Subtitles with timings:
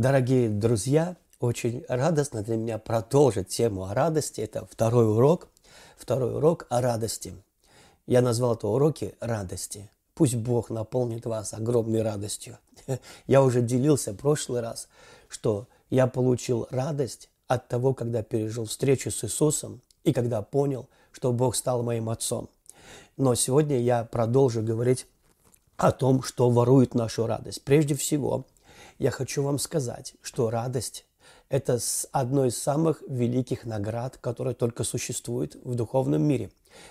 [0.00, 4.40] Дорогие друзья, очень радостно для меня продолжить тему о радости.
[4.40, 5.48] Это второй урок.
[5.98, 7.34] Второй урок о радости.
[8.06, 9.90] Я назвал это уроки радости.
[10.14, 12.56] Пусть Бог наполнит вас огромной радостью.
[13.26, 14.88] Я уже делился в прошлый раз,
[15.28, 21.30] что я получил радость от того, когда пережил встречу с Иисусом и когда понял, что
[21.30, 22.48] Бог стал моим отцом.
[23.18, 25.06] Но сегодня я продолжу говорить
[25.76, 27.64] о том, что ворует нашу радость.
[27.64, 28.46] Прежде всего,
[29.00, 31.06] я хочу вам сказать, что радость–
[31.48, 31.78] это
[32.12, 36.50] одно из самых великих наград, которые только существуют в духовном мире.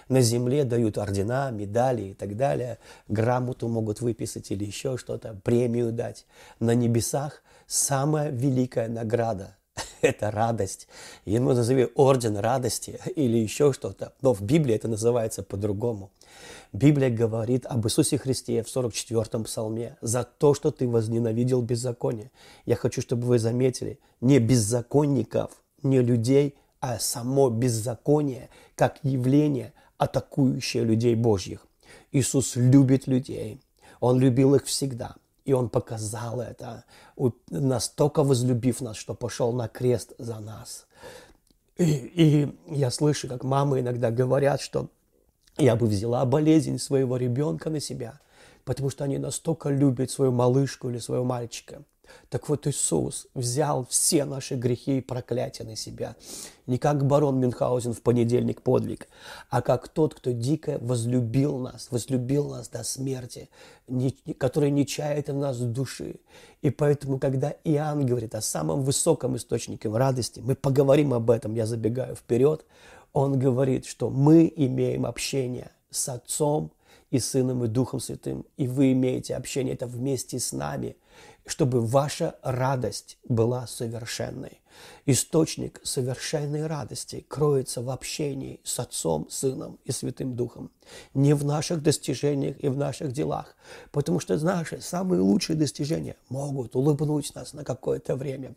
[0.10, 5.92] На земле дают ордена, медали и так далее, грамоту могут выписать или еще что-то, премию
[5.92, 6.26] дать.
[6.60, 9.56] На небесах самая великая награда–
[10.02, 10.88] это радость.
[11.26, 16.12] Ему назови орден радости или еще что-то, но в Библии это называется по-другому.
[16.72, 22.32] Библия говорит об Иисусе Христе в 44-м псалме за то, что ты возненавидел беззаконие.
[22.66, 30.84] Я хочу, чтобы вы заметили, не беззаконников, не людей, а само беззаконие как явление, атакующее
[30.84, 31.66] людей Божьих.
[32.12, 33.60] Иисус любит людей.
[34.00, 35.16] Он любил их всегда.
[35.50, 36.84] И Он показал это,
[37.50, 40.86] настолько возлюбив нас, что пошел на крест за нас.
[41.76, 44.90] И, и я слышу, как мамы иногда говорят, что
[45.58, 48.20] я бы взяла болезнь своего ребенка на себя,
[48.64, 51.82] потому что они настолько любят свою малышку или своего мальчика.
[52.30, 56.16] Так вот Иисус взял все наши грехи и проклятия на себя.
[56.68, 59.08] Не как барон Мюнхгаузен в понедельник подвиг,
[59.50, 63.50] а как тот, кто дико возлюбил нас, возлюбил нас до смерти,
[64.38, 66.18] который не чает в нас души.
[66.62, 71.66] И поэтому, когда Иоанн говорит о самом высоком источнике радости, мы поговорим об этом, я
[71.66, 72.66] забегаю вперед,
[73.14, 76.72] он говорит, что мы имеем общение с Отцом
[77.12, 80.96] и Сыном и Духом Святым, и вы имеете общение это вместе с нами,
[81.50, 84.62] чтобы ваша радость была совершенной.
[85.06, 90.72] Источник совершенной радости кроется в общении с Отцом, Сыном и Святым Духом.
[91.14, 93.56] Не в наших достижениях и в наших делах.
[93.92, 98.56] Потому что наши самые лучшие достижения могут улыбнуть нас на какое-то время.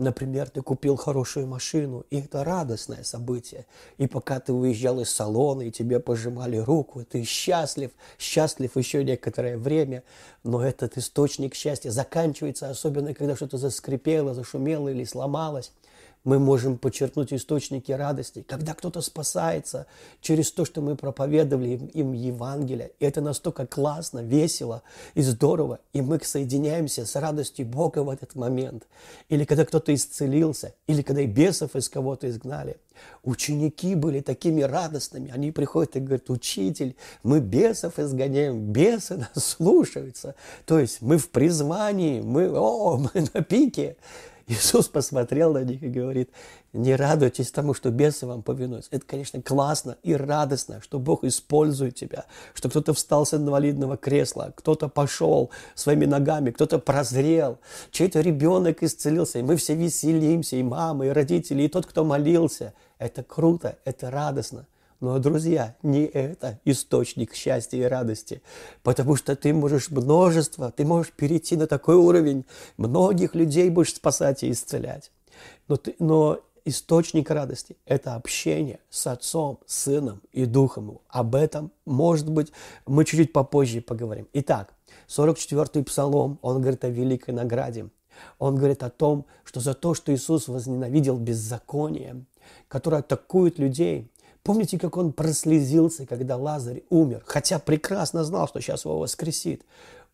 [0.00, 3.66] Например, ты купил хорошую машину, и это радостное событие.
[3.98, 9.58] И пока ты уезжал из салона, и тебе пожимали руку, ты счастлив, счастлив еще некоторое
[9.58, 10.02] время,
[10.42, 15.70] но этот источник счастья заканчивается, особенно когда что-то заскрипело, зашумело или сломалось
[16.24, 19.86] мы можем подчеркнуть источники радости, когда кто-то спасается
[20.20, 22.92] через то, что мы проповедовали им Евангелие.
[22.98, 24.82] И это настолько классно, весело
[25.14, 25.80] и здорово.
[25.92, 28.86] И мы соединяемся с радостью Бога в этот момент.
[29.28, 32.76] Или когда кто-то исцелился, или когда и бесов из кого-то изгнали.
[33.22, 35.30] Ученики были такими радостными.
[35.30, 40.34] Они приходят и говорят, учитель, мы бесов изгоняем, бесы нас слушаются.
[40.66, 43.96] То есть мы в призвании, мы, о, мы на пике.
[44.50, 46.30] Иисус посмотрел на них и говорит,
[46.72, 48.90] не радуйтесь тому, что бесы вам повинуются.
[48.90, 54.52] Это, конечно, классно и радостно, что Бог использует тебя, что кто-то встал с инвалидного кресла,
[54.56, 57.58] кто-то пошел своими ногами, кто-то прозрел,
[57.92, 62.74] чей-то ребенок исцелился, и мы все веселимся, и мама, и родители, и тот, кто молился.
[62.98, 64.66] Это круто, это радостно.
[65.00, 68.42] Но, друзья, не это источник счастья и радости,
[68.82, 72.44] потому что ты можешь множество, ты можешь перейти на такой уровень,
[72.76, 75.10] многих людей будешь спасать и исцелять.
[75.68, 80.98] Но, ты, но источник радости– это общение с Отцом, Сыном и Духом.
[81.08, 82.52] Об этом, может быть,
[82.86, 84.28] мы чуть-чуть попозже поговорим.
[84.34, 84.74] Итак,
[85.08, 87.88] 44-й Псалом, он говорит о великой награде.
[88.38, 92.26] Он говорит о том, что за то, что Иисус возненавидел беззаконие,
[92.68, 94.10] которое атакует людей,
[94.50, 99.64] Помните, как он прослезился, когда Лазарь умер, хотя прекрасно знал, что сейчас его воскресит.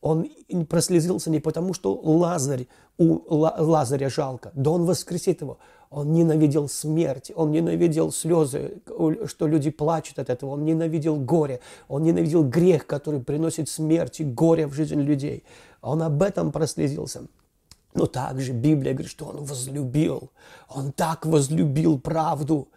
[0.02, 0.28] Он
[0.68, 2.66] прослезился не потому, что Лазарь,
[2.98, 5.56] у Лазаря жалко, да он воскресит его.
[5.88, 8.82] Он ненавидел смерть, он ненавидел слезы,
[9.24, 14.24] что люди плачут от этого, он ненавидел горе, он ненавидел грех, который приносит смерть и
[14.24, 15.44] горе в жизнь людей.
[15.80, 17.22] Он об этом прослезился.
[17.94, 20.30] Но также Библия говорит, что он возлюбил,
[20.68, 22.68] он так возлюбил правду,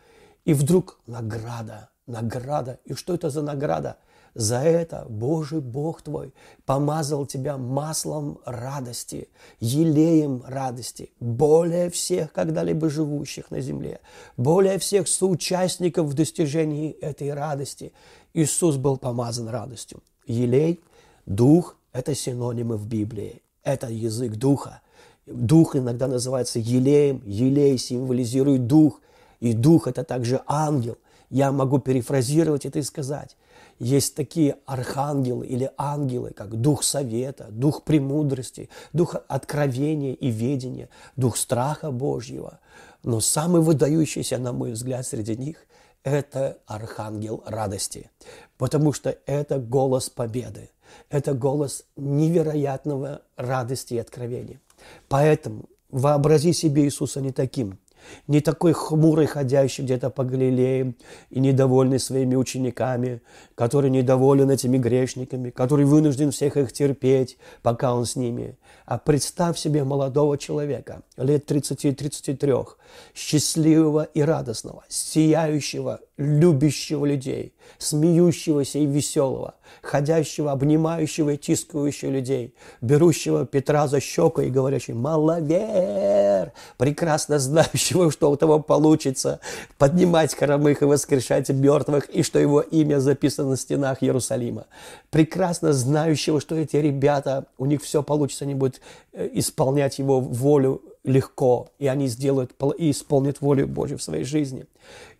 [0.45, 2.79] и вдруг награда, награда.
[2.85, 3.97] И что это за награда?
[4.35, 6.33] За это Божий Бог твой
[6.65, 9.27] помазал тебя маслом радости,
[9.59, 14.01] елеем радости, более всех когда-либо живущих на земле,
[14.37, 17.91] более всех соучастников в достижении этой радости.
[18.33, 20.01] Иисус был помазан радостью.
[20.27, 20.79] Елей,
[21.25, 23.41] дух– это синонимы в Библии.
[23.63, 24.81] Это язык духа.
[25.25, 27.23] Дух иногда называется елеем.
[27.25, 29.01] Елей символизирует дух–
[29.39, 30.97] и дух– это также ангел.
[31.29, 33.37] Я могу перефразировать это и сказать.
[33.77, 41.37] Есть такие архангелы или ангелы, как дух совета, дух премудрости, дух откровения и ведения, дух
[41.37, 42.59] страха Божьего.
[43.03, 45.65] Но самый выдающийся, на мой взгляд, среди них–
[46.03, 48.09] это архангел радости,
[48.57, 50.71] потому что это голос победы,
[51.09, 54.59] это голос невероятного радости и откровения.
[55.07, 57.77] Поэтому вообрази себе Иисуса не таким–
[58.27, 60.95] не такой хмурый, ходящий где-то по Галилее
[61.29, 63.21] и недовольный своими учениками,
[63.55, 68.57] который недоволен этими грешниками, который вынужден всех их терпеть, пока он с ними.
[68.85, 72.67] А представь себе молодого человека, лет 30-33,
[73.15, 83.45] счастливого и радостного, сияющего, любящего людей, смеющегося и веселого, ходящего, обнимающего и тискающего людей, берущего
[83.45, 89.39] Петра за щеку и говорящего «Маловер!», прекрасно знающего, что у того получится,
[89.77, 94.65] поднимать хромых и воскрешать мертвых, и что его имя записано на стенах Иерусалима,
[95.09, 98.81] прекрасно знающего, что эти ребята, у них все получится, они будут
[99.13, 104.65] э, исполнять его волю легко, и они сделают и исполнят волю Божью в своей жизни.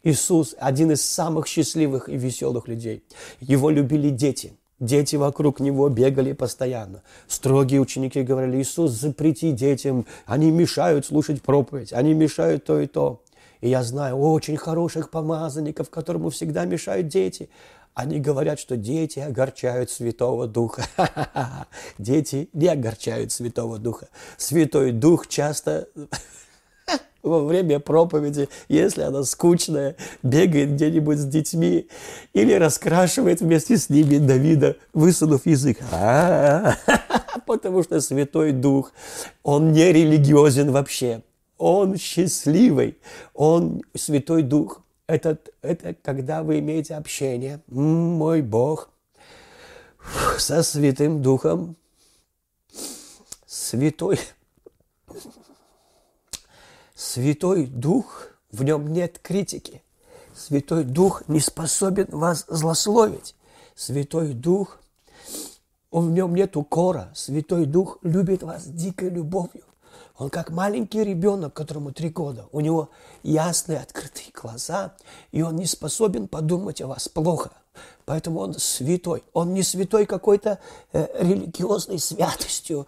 [0.04, 3.04] Иисус– один из самых счастливых и веселых людей.
[3.42, 4.54] Его любили дети.
[4.80, 7.04] Дети вокруг него бегали постоянно.
[7.28, 13.22] Строгие ученики говорили, Иисус, запрети детям, они мешают слушать проповедь, они мешают то и то.
[13.60, 17.50] И я знаю очень хороших помазанников, которому всегда мешают дети.
[18.00, 20.86] Они говорят, что дети огорчают Святого Духа.
[21.98, 24.08] Дети не огорчают Святого Духа.
[24.38, 25.90] Святой Дух часто
[27.24, 31.90] во время проповеди, если она скучная, бегает где-нибудь с детьми
[32.32, 35.80] или раскрашивает вместе с ними Давида, высунув язык.
[37.46, 38.94] Потому что Святой Дух,
[39.44, 41.22] он не религиозен вообще.
[41.58, 42.98] Он счастливый,
[43.34, 48.92] он Святой Дух это, это когда вы имеете общение, мой Бог,
[50.38, 51.76] со Святым Духом,
[53.48, 54.20] Святой,
[56.94, 59.82] Святой Дух, в нем нет критики.
[60.36, 63.36] Святой Дух не способен вас злословить.
[63.76, 64.80] Святой Дух,
[65.90, 67.12] в нем нет укора.
[67.16, 69.64] Святой Дух любит вас дикой любовью.
[70.20, 72.46] Он как маленький ребенок, которому три года.
[72.52, 72.90] У него
[73.24, 74.94] ясные, открытые глаза,
[75.32, 77.52] и он не способен подумать о вас плохо.
[78.04, 79.24] Поэтому он святой.
[79.32, 80.60] Он не святой какой-то
[80.92, 82.86] э, религиозной святостью,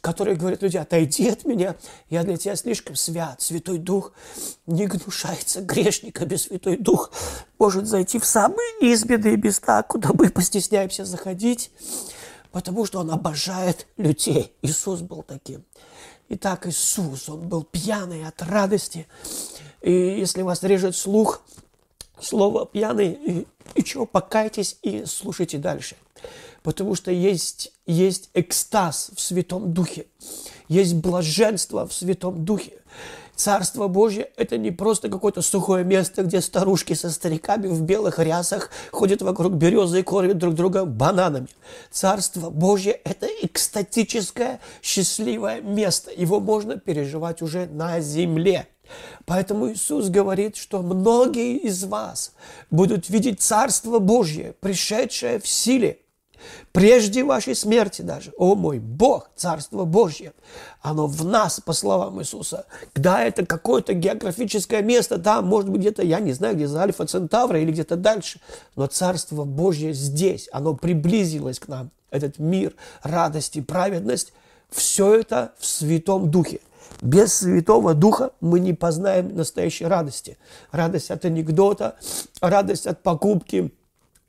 [0.00, 1.76] который говорит люди, отойди от меня,
[2.10, 3.40] я для тебя слишком свят.
[3.40, 4.12] Святой Дух
[4.66, 6.34] не гнушается грешниками.
[6.34, 7.12] Святой Дух
[7.60, 11.70] может зайти в самые избранные места, куда мы постесняемся заходить,
[12.50, 14.52] потому что он обожает людей.
[14.62, 15.64] Иисус был таким.
[16.34, 19.06] Итак, Иисус, Он был пьяный от радости.
[19.82, 21.42] И если вас режет слух,
[22.18, 25.94] слово пьяный, и, и чего, покайтесь и слушайте дальше.
[26.62, 30.06] Потому что есть, есть экстаз в Святом Духе,
[30.68, 32.78] есть блаженство в Святом Духе.
[33.34, 38.70] Царство Божье– это не просто какое-то сухое место, где старушки со стариками в белых рясах
[38.90, 41.48] ходят вокруг березы и кормят друг друга бананами.
[41.90, 46.10] Царство Божье– это экстатическое, счастливое место.
[46.14, 48.68] Его можно переживать уже на земле.
[49.24, 52.34] Поэтому Иисус говорит, что многие из вас
[52.70, 55.98] будут видеть Царство Божье, пришедшее в силе–
[56.72, 58.32] Прежде вашей смерти даже.
[58.38, 60.32] О мой Бог, Царство Божье,
[60.80, 62.66] оно в нас, по словам Иисуса.
[62.94, 67.06] Да, это какое-то географическое место, да, может быть, где-то, я не знаю, где за Альфа
[67.06, 68.40] Центавра или где-то дальше.
[68.76, 71.90] Но Царство Божье здесь, оно приблизилось к нам.
[72.10, 74.32] Этот мир, радость и праведность,
[74.70, 76.60] все это в Святом Духе.
[77.00, 80.38] Без Святого Духа мы не познаем настоящей радости.
[80.70, 81.96] Радость от анекдота,
[82.40, 83.72] радость от покупки–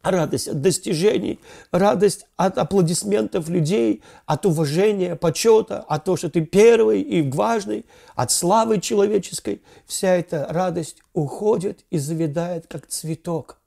[0.03, 1.39] радость от достижений,
[1.71, 8.31] радость от аплодисментов людей, от уважения, почета, от того, что ты первый и важный, от
[8.31, 9.61] славы человеческой.
[9.87, 13.57] Вся эта радость уходит и завидает, как цветок.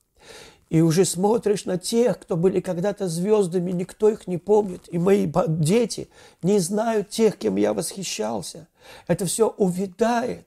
[0.69, 4.83] И уже смотришь на тех, кто были когда-то звездами, никто их не помнит.
[4.88, 6.09] И мои дети
[6.43, 8.66] не знают тех, кем я восхищался.
[9.07, 10.45] Это все увядает.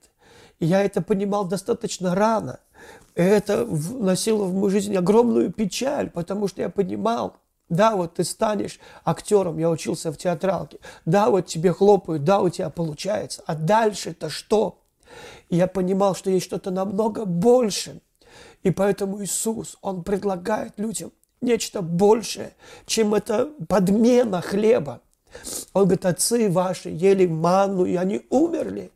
[0.58, 2.60] И я это понимал достаточно рано–
[3.14, 7.36] это вносило в мою жизнь огромную печаль, потому что я понимал,
[7.68, 12.48] да, вот ты станешь актером, я учился в театралке, да, вот тебе хлопают, да, у
[12.48, 14.80] тебя получается, а дальше-то что?
[15.48, 18.00] Я понимал, что есть что-то намного больше.
[18.62, 22.54] И поэтому Иисус, Он предлагает людям нечто большее,
[22.86, 25.00] чем это подмена хлеба.
[25.72, 28.90] Он говорит, отцы ваши ели манну, и они умерли.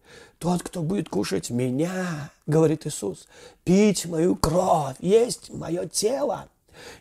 [0.44, 3.28] Тот, кто будет кушать меня, говорит Иисус,
[3.64, 6.48] пить мою кровь, есть мое тело,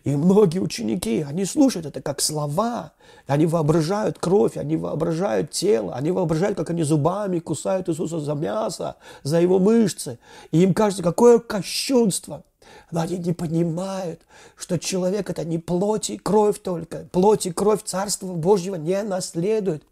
[0.06, 2.94] И многие ученики, они слушают это как слова,
[3.28, 8.96] они воображают кровь, они воображают тело, они воображают, как они зубами кусают Иисуса за мясо,
[9.24, 10.20] за его мышцы.
[10.52, 12.44] И им кажется, какое кощунство–
[12.92, 14.22] но они не понимают,
[14.56, 17.08] что человек это не плоть и кровь только.
[17.12, 19.84] Плоть и кровь Царства Божьего не наследует.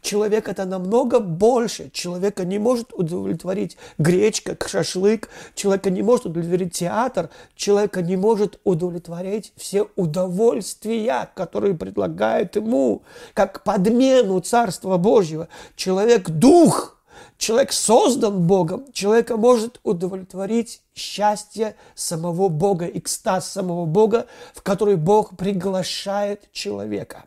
[0.00, 1.90] Человек это намного больше.
[1.90, 5.28] Человека не может удовлетворить гречка, шашлык.
[5.54, 7.30] Человека не может удовлетворить театр.
[7.54, 13.02] Человека не может удовлетворить все удовольствия, которые предлагают ему,
[13.34, 15.48] как подмену Царства Божьего.
[15.76, 16.94] Человек– дух–
[17.38, 25.36] Человек создан Богом, человека может удовлетворить счастье самого Бога, экстаз самого Бога, в который Бог
[25.36, 27.26] приглашает человека.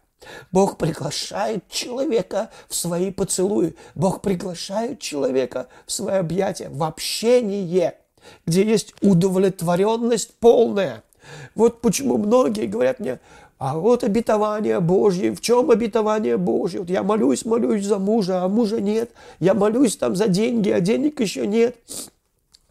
[0.51, 3.75] Бог приглашает человека в свои поцелуи.
[3.95, 7.95] Бог приглашает человека в свои объятия, в общение,
[8.45, 11.03] где есть удовлетворенность полная.
[11.55, 13.19] Вот почему многие говорят мне,
[13.61, 15.35] а вот обетование Божье.
[15.35, 16.79] В чем обетование Божье?
[16.79, 19.11] Вот я молюсь, молюсь за мужа, а мужа нет.
[19.39, 21.75] Я молюсь там за деньги, а денег еще нет.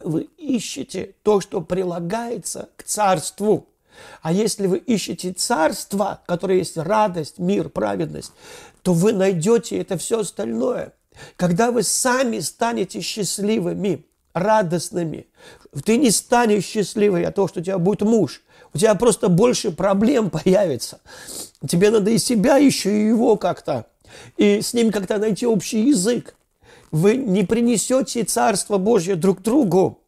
[0.01, 3.67] Вы ищете то, что прилагается к царству.
[4.21, 8.33] А если вы ищете царство, которое есть радость, мир, праведность,
[8.81, 10.91] то вы найдете это все остальное.
[11.37, 15.27] Когда вы сами станете счастливыми, радостными,
[15.85, 18.41] ты не станешь счастливой от того, что у тебя будет муж–
[18.73, 20.99] у тебя просто больше проблем появится.
[21.67, 23.85] Тебе надо и себя еще, и его как-то.
[24.37, 26.35] И с ним как-то найти общий язык.
[26.91, 29.99] Вы не принесете Царство Божье друг другу.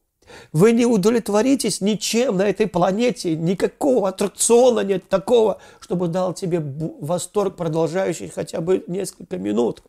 [0.51, 7.55] Вы не удовлетворитесь ничем на этой планете, никакого аттракциона нет такого, чтобы дал тебе восторг,
[7.55, 9.84] продолжающий хотя бы несколько минут.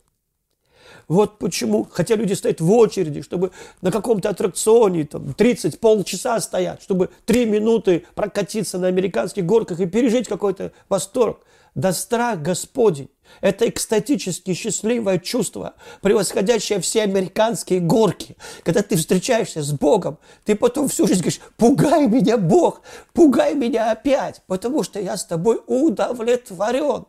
[1.08, 3.50] Вот почему, хотя люди стоят в очереди, чтобы
[3.82, 9.86] на каком-то аттракционе там, 30, полчаса стоят, чтобы 3 минуты прокатиться на американских горках и
[9.86, 11.40] пережить какой-то восторг.
[11.74, 13.08] Да страх Господень–
[13.40, 18.36] это экстатически счастливое чувство, превосходящее все американские горки.
[18.62, 22.82] Когда ты встречаешься с Богом, ты потом всю жизнь говоришь, пугай меня, Бог,
[23.12, 27.06] пугай меня опять, потому что я с тобой удовлетворен.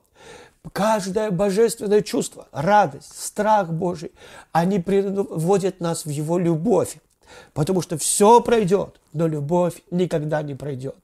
[0.74, 4.12] Каждое божественное чувство, радость, страх Божий,
[4.52, 6.98] они приводят нас в Его любовь.
[7.54, 10.96] Потому что все пройдет, но любовь никогда не пройдет.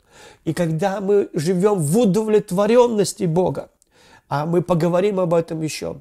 [0.45, 3.69] И когда мы живем в удовлетворенности Бога,
[4.29, 5.97] а мы поговорим об этом еще,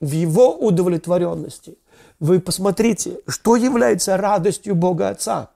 [0.00, 1.76] в Его удовлетворенности,
[2.20, 5.50] вы посмотрите, что является радостью Бога Отца.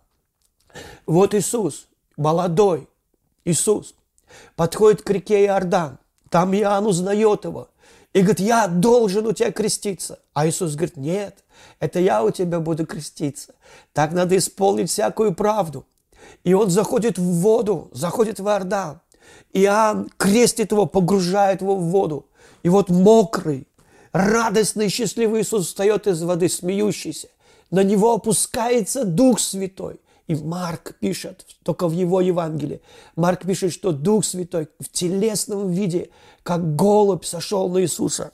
[1.07, 1.87] Вот Иисус,
[2.17, 2.88] молодой
[3.45, 3.95] Иисус,
[4.57, 5.99] подходит к реке Иордан–
[6.30, 7.68] там Иоанн узнает его
[8.12, 10.18] и говорит, я должен у тебя креститься.
[10.35, 11.44] А Иисус говорит, нет,
[11.80, 13.54] это я у тебя буду креститься.
[13.92, 15.87] Так надо исполнить всякую правду.
[16.44, 19.00] И он заходит в воду, заходит в Иордан.
[19.52, 22.26] Иоанн крестит его, погружает его в воду.
[22.62, 23.66] И вот мокрый,
[24.12, 27.28] радостный, счастливый Иисус встает из воды, смеющийся.
[27.70, 30.00] На него опускается Дух Святой.
[30.28, 32.82] И Марк пишет, только в его Евангелии,
[33.16, 36.11] Марк пишет, что Дух Святой в телесном виде,
[36.42, 38.32] как голубь, сошел на Иисуса.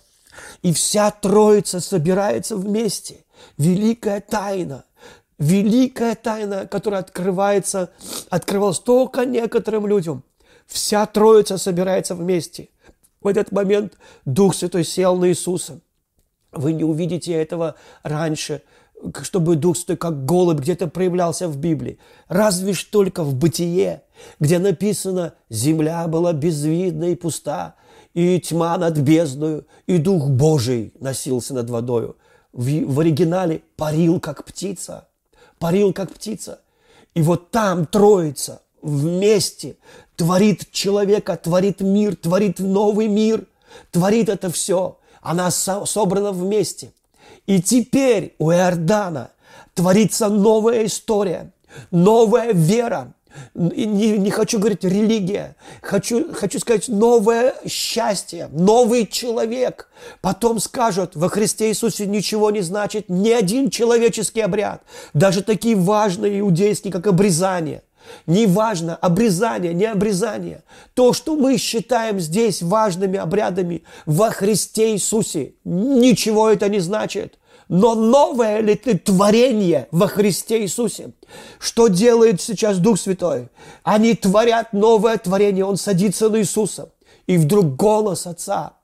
[0.62, 3.24] И вся Троица собирается вместе.
[3.58, 4.84] Великая тайна.
[5.38, 7.90] Великая тайна, которая открывается,
[8.28, 10.24] открывалась только некоторым людям.
[10.66, 12.70] Вся Троица собирается вместе.
[13.20, 15.80] В этот момент Дух Святой сел на Иисуса.
[16.50, 18.62] Вы не увидите этого раньше–
[19.22, 21.98] чтобы Дух Святой как голубь где-то проявлялся в Библии.
[22.28, 24.02] Разве ж только в Бытие,
[24.40, 27.74] где написано «Земля была безвидна и пуста,
[28.14, 32.16] и тьма над бездною, и Дух Божий носился над водою».
[32.52, 35.08] В, в оригинале «парил, как птица».
[35.58, 36.60] Парил, как птица.
[37.14, 39.76] И вот там Троица вместе
[40.16, 43.46] творит человека, творит мир, творит новый мир,
[43.90, 44.98] творит это все.
[45.22, 46.92] Она собрана вместе–
[47.46, 49.30] и теперь у Иордана
[49.74, 51.52] творится новая история,
[51.90, 53.12] новая вера.
[53.54, 59.88] Не, не хочу говорить религия, хочу, хочу сказать новое счастье, новый человек.
[60.20, 64.82] Потом скажут, во Христе Иисусе ничего не значит ни один человеческий обряд,
[65.14, 67.82] даже такие важные иудейские, как обрезание–
[68.26, 70.62] Неважно, обрезание, не обрезание.
[70.94, 77.38] То, что мы считаем здесь важными обрядами во Христе Иисусе, ничего это не значит.
[77.68, 81.12] Но новое ли ты творение во Христе Иисусе?
[81.58, 83.48] Что делает сейчас Дух Святой?
[83.82, 85.64] Они творят новое творение.
[85.64, 86.92] Он садится на Иисуса.
[87.26, 88.74] И вдруг голос Отца.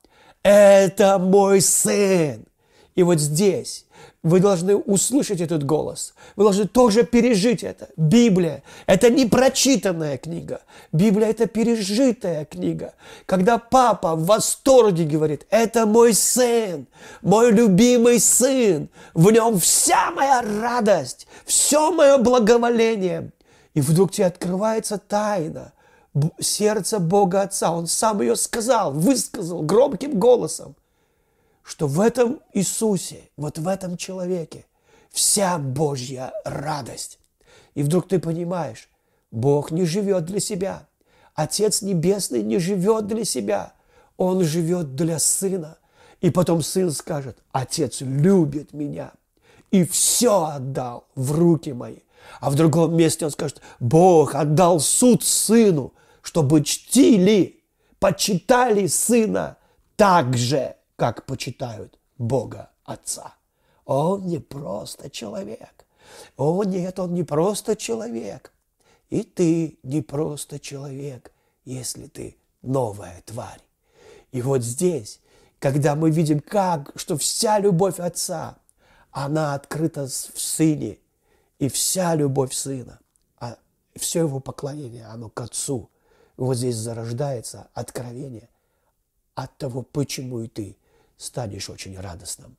[0.42, 2.46] Это мой сын.
[2.94, 3.86] И вот здесь
[4.22, 6.14] вы должны услышать этот голос.
[6.36, 7.88] Вы должны тоже пережить это.
[7.96, 10.60] Библия– это не прочитанная книга.
[10.92, 12.92] Библия– это пережитая книга.
[13.24, 16.86] Когда папа в восторге говорит, это мой сын,
[17.22, 23.30] мой любимый сын, в нем вся моя радость, все мое благоволение.
[23.72, 25.72] И вдруг тебе открывается тайна
[26.40, 27.72] сердца Бога Отца.
[27.72, 30.74] Он сам ее сказал, высказал громким голосом
[31.70, 34.66] что в этом Иисусе, вот в этом человеке
[35.12, 37.20] вся Божья радость.
[37.76, 38.88] И вдруг ты понимаешь,
[39.30, 40.88] Бог не живет для себя.
[41.36, 43.74] Отец Небесный не живет для себя.
[44.16, 45.78] Он живет для Сына.
[46.20, 49.12] И потом Сын скажет, Отец любит меня
[49.70, 51.98] и все отдал в руки мои.
[52.40, 57.62] А в другом месте он скажет, Бог отдал суд Сыну, чтобы чтили,
[58.00, 59.56] почитали Сына
[59.94, 63.32] так же, как почитают Бога Отца.
[63.86, 65.86] Он не просто человек.
[66.36, 68.52] О нет, он не просто человек.
[69.08, 71.32] И ты не просто человек,
[71.64, 73.62] если ты новая тварь.
[74.30, 75.20] И вот здесь,
[75.58, 78.58] когда мы видим, как, что вся любовь Отца,
[79.10, 80.98] она открыта в Сыне,
[81.58, 83.00] и вся любовь Сына,
[83.38, 83.56] а
[83.96, 85.88] все его поклонение, оно к Отцу.
[86.36, 88.50] вот здесь зарождается откровение
[89.34, 90.76] от того, почему и ты
[91.20, 92.56] станешь очень радостным.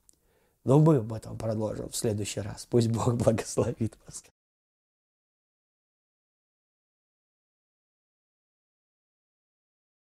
[0.63, 2.67] Но мы об этом продолжим в следующий раз.
[2.69, 4.23] Пусть Бог благословит вас.